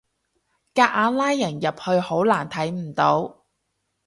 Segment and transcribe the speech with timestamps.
[0.03, 0.05] 夾硬
[1.15, 3.45] 拉人入去好難睇唔到